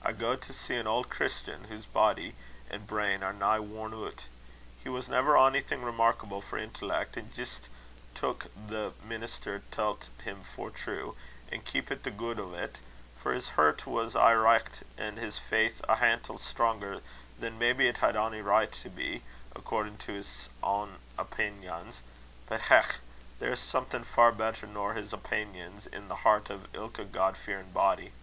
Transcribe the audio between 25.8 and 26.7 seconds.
i' the hert o'